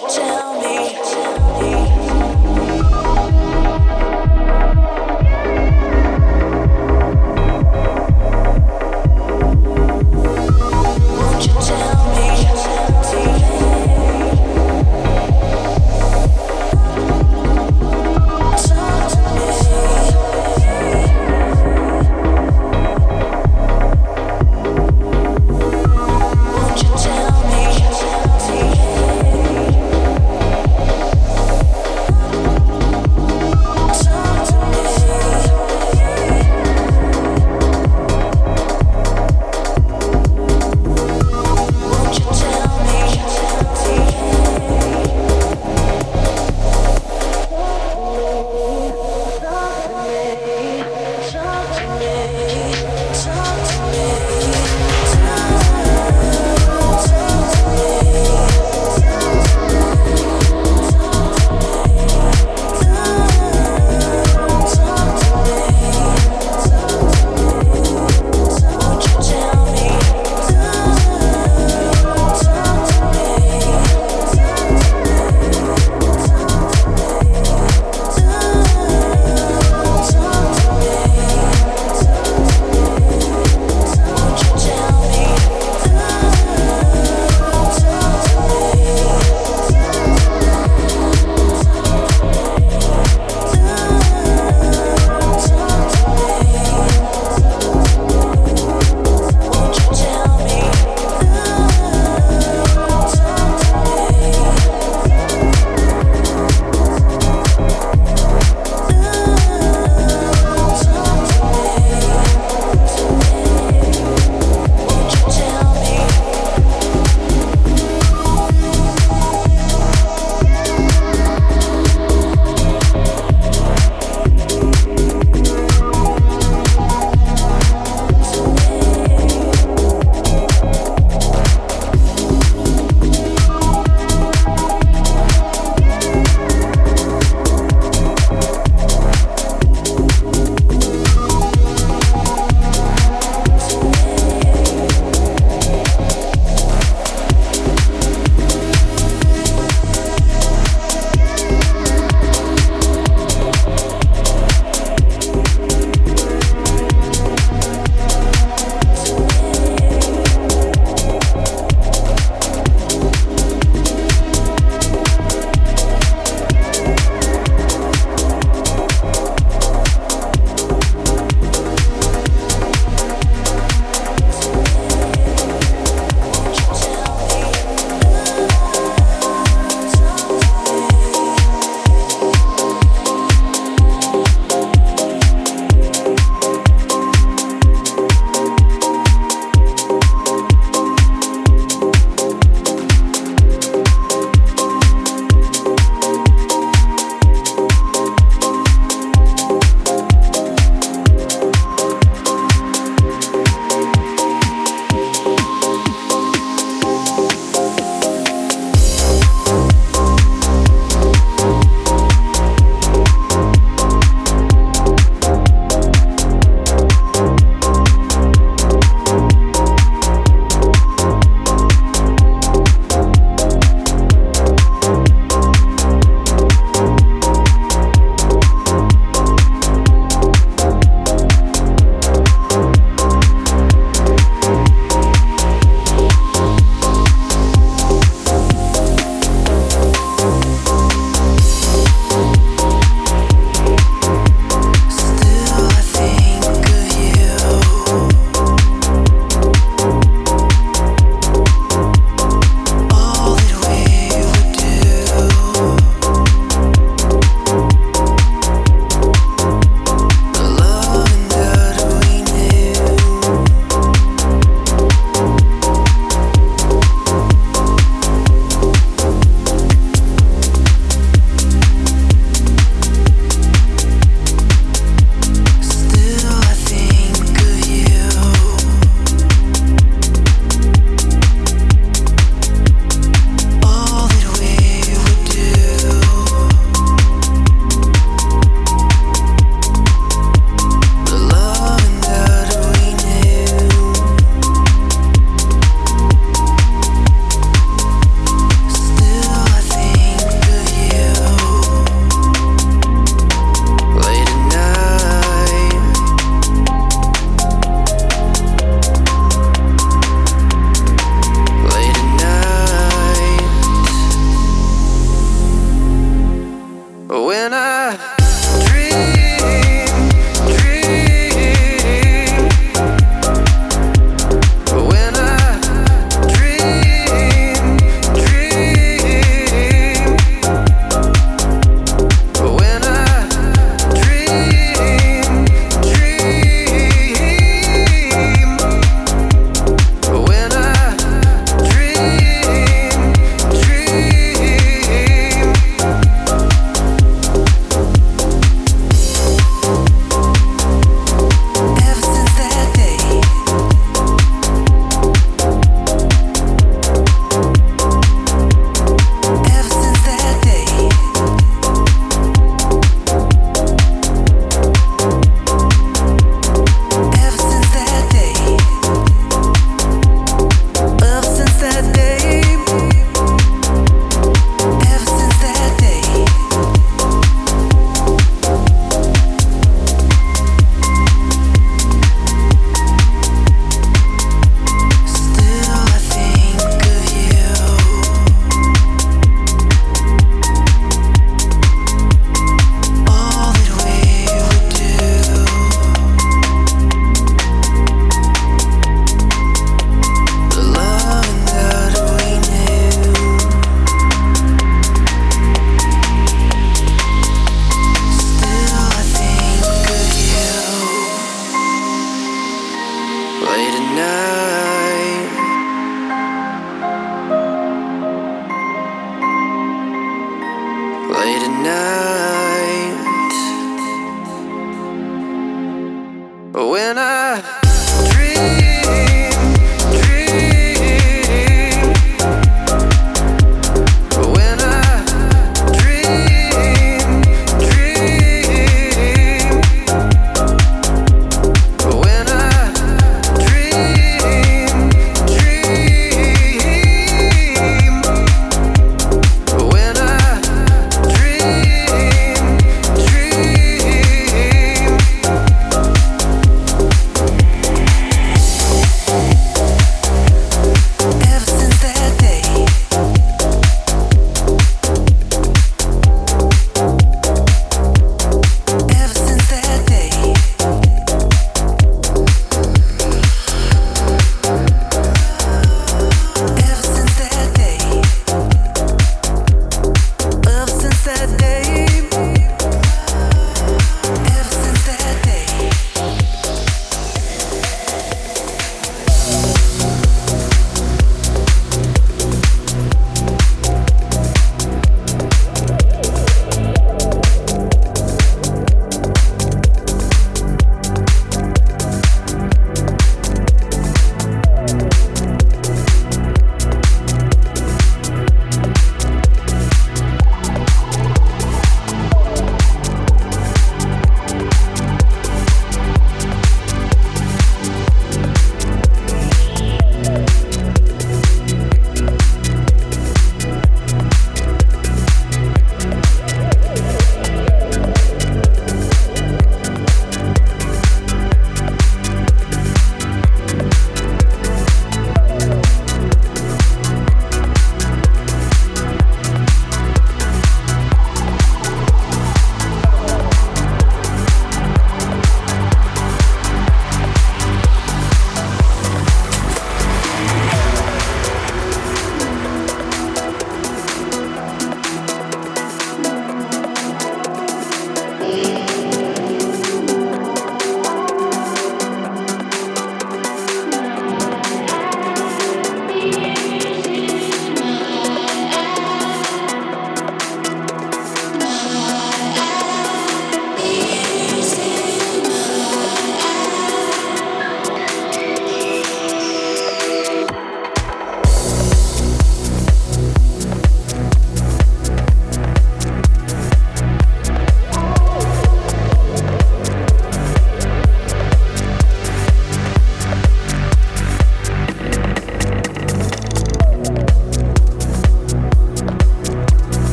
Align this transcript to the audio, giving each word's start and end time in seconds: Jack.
Jack. 0.00 0.31